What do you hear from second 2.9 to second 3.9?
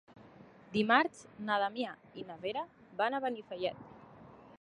van a Benifallet.